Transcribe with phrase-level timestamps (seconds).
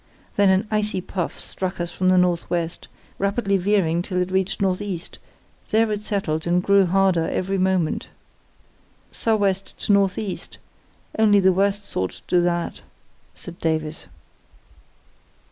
[0.35, 2.87] Then an icy puff struck us from the north west,
[3.19, 5.19] rapidly veering till it reached north east;
[5.69, 8.09] there it settled and grew harder every moment.
[9.11, 12.81] "'Sou' west to north east—only the worst sort do that,'
[13.35, 14.07] said Davies.